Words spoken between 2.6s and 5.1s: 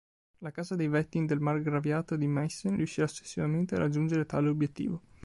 riuscirà successivamente a raggiungere tale obbiettivo.